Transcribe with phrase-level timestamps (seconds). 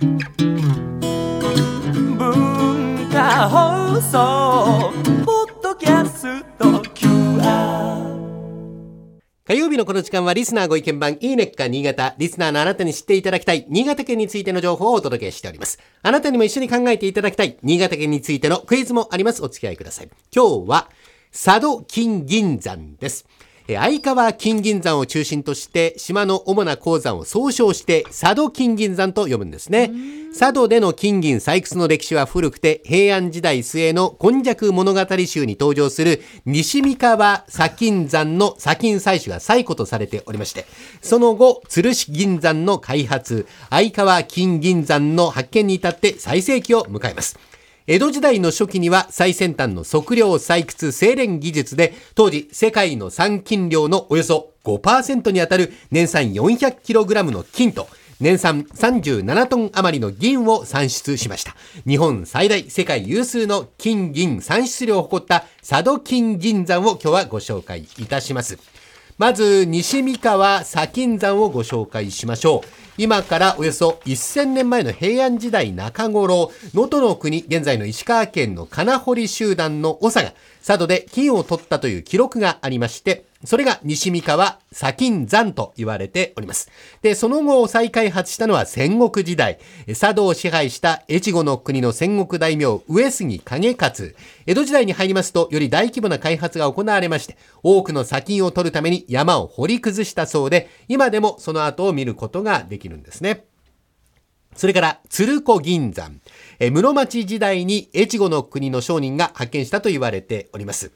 [0.00, 0.10] 文
[3.10, 4.92] 化放送
[5.24, 8.06] ポッドキャスト QR
[9.44, 12.14] 火曜日のこの時間はリスナーご意見番いいねっか新潟。
[12.16, 15.80] リスナーのあなたに知っていただきたい新潟県についての情報をお届けしております。
[16.02, 19.42] あなたにも一緒に考えていただきたい新潟県についてのクイズもあります。
[19.42, 20.08] お付き合いください。
[20.32, 20.88] 今日は
[21.32, 23.26] 佐渡金銀山です。
[23.68, 29.90] えー相川金銀山を中心として島の主な鉱山を総称して佐渡金銀山と呼ぶんですね。
[30.38, 40.66] 佐渡での金銀採掘の歴史は古くて平安時代末の今昔物語集に登場する西三川砂金山の砂金採取が最古とされておりまして、
[41.02, 47.38] その後、鶴子銀山の開発、相川金銀山の発見に至って最盛期を迎えます。
[47.90, 57.88] 江戸時代の初期には最先端の測量採掘精錬技術で当時世界の産金量のおよそ5%にあたる年産 400kg の金と
[58.20, 61.56] 年産37トン余りの銀を産出しました。
[61.86, 68.58] 日本最大世界有数の金銀産出量を誇った佐渡金銀山を今日はご紹介いたします。
[69.18, 72.68] まず、西三河砂金山をご紹介しましょう。
[72.98, 86.70] 今からおよそ1000年前の平安時代中頃、能登の国、現在の石川県の金堀集団の長が、佐渡で金を取ったという記録がありまして、それが西三川砂金山と言われております。
[87.02, 94.16] で、その後再開発したのは戦国時代、佐渡を支配した越後の国の戦国大名上杉景勝。
[94.46, 103.44] 江戸時代に入りますと、より大規模な開発が行われまして、多くの砂金を取るために山を掘り崩したそうで、今でもその後を見ることができるんですね。
[104.56, 106.20] それから、鶴子銀山。
[106.58, 110.90] え室町時代に越後の国の商人が発見したと言われております。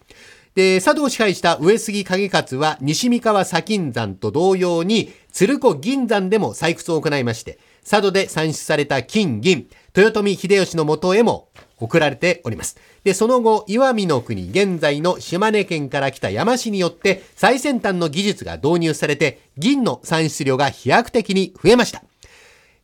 [0.55, 12.77] で、佐渡を支配した上杉景勝は西三川砂金山と同様に鶴子銀山でも採掘を行いまして、佐渡で産出された金銀、豊臣秀吉の元へも送られております。
[13.03, 22.05] で、その後、石見の国、現在の島根県から来た山氏によって最先端の技術が導入されて、銀の産出量が飛躍的に増えました。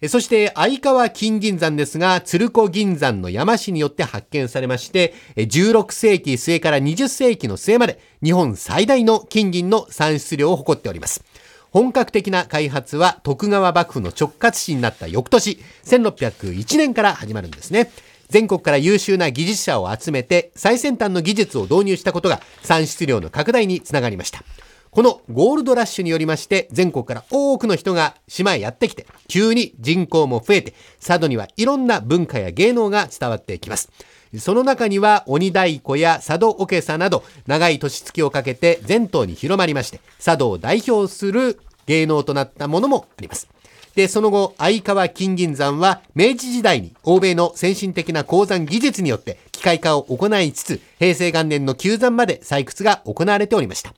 [0.07, 11.25] そして、相川金銀山ですが、鶴子銀山の山氏によって発見されまして、16世紀末から20世紀の末まで、日本最大の金銀の産出量を誇っております。
[11.71, 17.91] 本格的な開発は徳川幕府の直轄地になった翌年、1601年から始まるんですね。
[18.29, 24.45] 全国から優秀な技術者を集めて最先端の技術を導入したことが産出量の拡大につながりました。
[24.91, 33.91] このゴールドラッシュによりまして、全国から多くの人が島へやってきて、急に人口も増えて、佐渡にはいろんな文化や芸能が伝わっていきます。
[34.39, 43.49] その中には鬼太鼓や佐渡おけさなど、長い年月をかけて全島に広まりまして、佐渡を代表する芸能となったものもあります。
[43.95, 53.93] で、その後、相川金銀山は明治時代に欧米の先進的な鉱山技術によって機械化を行いつつ、平成元年の旧山まで採掘が行われておりました。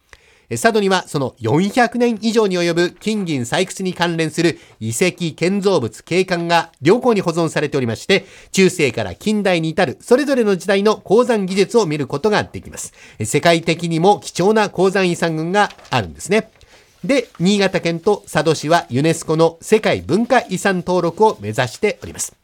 [0.50, 12.93] 佐渡にはその400年以上に及ぶ金銀採掘に関連する遺跡、建造物、景観が良好に保存されておりまして、中世から近代に至るそれぞれの時代の鉱山技術を見ることができます。
[13.25, 16.50] 世界的にも貴重な鉱山遺産群があるんですね。
[17.05, 22.34] で、新潟県と佐渡市はユネスコの世界文化遺産登録を目指しております。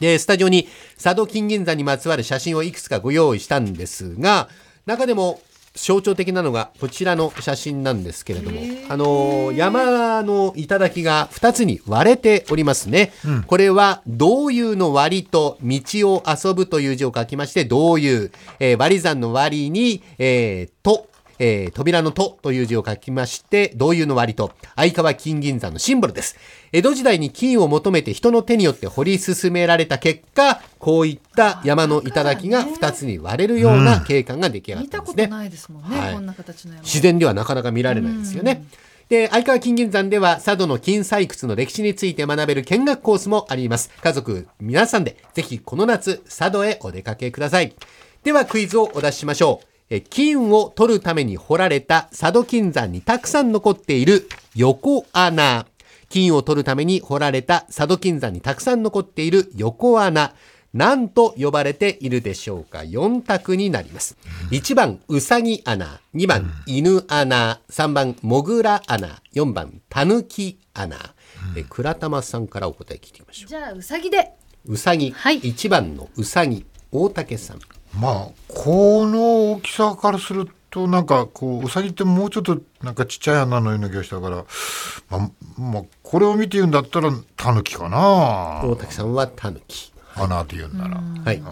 [0.00, 0.66] で、スタジオに
[1.00, 4.48] 佐渡金銀山にまつわる写真をいくつかご用意したんですが、
[4.86, 5.40] 中でも
[5.74, 13.12] 象徴的なのがこちらの写真なんですけれども、あの、山の頂が2つに割れておりますね。
[13.46, 15.80] これは、道遊の割と道
[16.12, 18.30] を遊ぶという字を書きまして、道遊。
[18.60, 21.06] えー割り山の割に、えーと、
[21.44, 26.36] えー扉のとという字を書きまして、道遊の割と、相川金銀山のシンボルです。
[26.70, 35.36] 江戸時代に金を求めて人の手によって掘り進められた結果、こういった山の頂が2つに割れるような景観が出来上がっ見たことたんですね。
[35.36, 38.64] ないですもんね、はいこんな形の山自然ではなかなか見られないですよね。
[39.08, 43.90] で、相川金銀山では佐渡の金採掘の歴史について学べる見学コースもあります。
[44.00, 47.74] 家族皆さんでぜひこの夏佐渡へお出かけください。
[48.22, 49.71] ではクイズをお出ししましょう。
[49.94, 55.66] え金を取るために掘られた佐渡金山にたくさん残っている横穴。
[56.08, 60.32] 金を取るために掘られた佐渡金山にたくさん残っている横穴。
[60.72, 64.16] 何と呼ばれているでしょうか ?4 択になります。
[64.50, 66.00] 1番、うさぎ穴。
[66.14, 67.60] 2番、犬穴。
[67.68, 69.20] 3番、もぐら穴。
[69.34, 70.96] 4番、たぬき穴。
[71.54, 74.32] え倉玉さんからお答え聞いてみましょじゃあうさぎで
[74.64, 74.72] う。
[74.72, 75.10] うさぎ。
[75.10, 76.64] はい1番のうさぎ。
[76.90, 77.58] 大竹さん。
[77.98, 84.44] まあこの大きさからするとなんかこううさぎってもうちょっとなんかちっちゃい穴のような気がしたから、
[85.10, 85.30] まあ、
[85.60, 89.92] まあ、これを見て言うんだったらタヌキかな大竹さんはタヌキ。
[90.14, 91.00] 穴で言うんなら。
[91.24, 91.42] はい。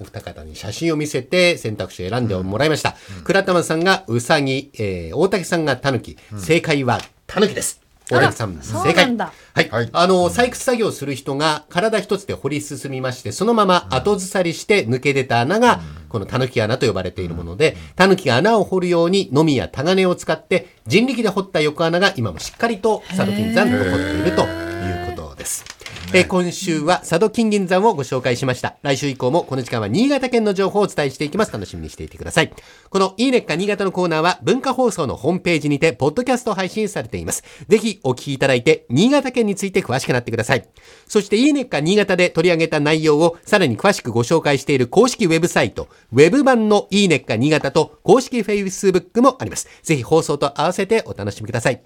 [0.00, 2.96] お二方に写真を見せて選択肢を選んでもらいました。
[3.24, 6.16] 倉玉さんがウサギ、えー、大竹さんがタヌキ。
[6.36, 7.83] 正解はタヌキです。
[8.10, 9.06] 大竹さん、正解。
[9.06, 9.68] なんだはい。
[9.70, 15.80] はいあの、採掘作業をする人が体一つで掘り進みまして、そのまま後ずさりして抜け出た穴が、
[16.10, 25.64] このタヌキ穴と呼ばれているもので、タヌキが穴を掘るように、のみやタガネを使って、人力で掘った横穴が今もしっかりと佐渡金山に残っているということです。
[26.12, 28.76] えー今週は佐渡金銀山をご紹介しました。
[28.82, 31.52] 来週以降もこの時間は新潟県の情報をお伝えしていきます。
[31.52, 32.52] 楽しみにしていてください。
[32.88, 37.42] このいいねっか新潟のコーナーは文化放送のホームページにてポッドキャスト配信されています。
[37.68, 40.68] ぜひお聞きいただいて新潟県について詳しくなってください。
[41.08, 49.68] そしていいねっか新潟で取り上げた内容をさらに詳しくご紹介している公式ウェブサイト、ウェブ版のいいねっか新潟と公式 Facebook もあります。
[49.82, 51.82] ぜひ放送と合わせてお楽しみください。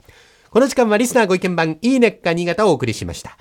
[0.50, 3.38] この時間はリスナーご意見番いいねっか新潟をお送りしました。